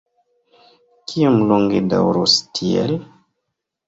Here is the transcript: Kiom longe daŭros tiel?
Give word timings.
Kiom 1.11 1.37
longe 1.51 1.81
daŭros 1.91 2.39
tiel? 2.61 2.95